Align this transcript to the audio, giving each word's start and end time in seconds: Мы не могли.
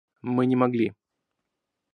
Мы 0.23 0.47
не 0.47 0.55
могли. 0.55 0.95